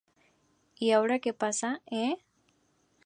[0.79, 2.15] Y ahora que pasa, eh?